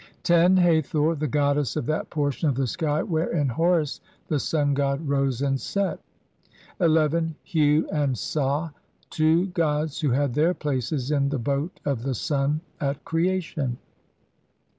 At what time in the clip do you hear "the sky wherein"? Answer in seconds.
2.55-3.49